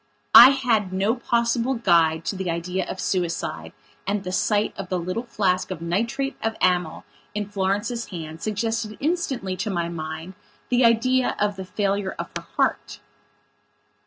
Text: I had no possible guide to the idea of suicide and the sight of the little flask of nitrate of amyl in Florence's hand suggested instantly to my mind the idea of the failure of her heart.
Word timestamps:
I 0.33 0.49
had 0.49 0.91
no 0.91 1.13
possible 1.13 1.75
guide 1.75 2.25
to 2.25 2.35
the 2.35 2.49
idea 2.49 2.87
of 2.89 2.99
suicide 2.99 3.71
and 4.07 4.23
the 4.23 4.31
sight 4.31 4.73
of 4.75 4.89
the 4.89 4.97
little 4.97 5.21
flask 5.27 5.69
of 5.69 5.79
nitrate 5.79 6.35
of 6.41 6.55
amyl 6.59 7.03
in 7.35 7.47
Florence's 7.47 8.07
hand 8.07 8.41
suggested 8.41 8.97
instantly 8.99 9.55
to 9.57 9.69
my 9.69 9.89
mind 9.89 10.33
the 10.69 10.83
idea 10.83 11.35
of 11.37 11.55
the 11.55 11.65
failure 11.65 12.15
of 12.17 12.31
her 12.35 12.47
heart. 12.57 12.99